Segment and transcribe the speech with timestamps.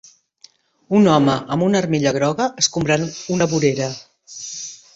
[0.99, 3.05] Un home amb una armilla groga escombrant
[3.37, 3.91] una vorera.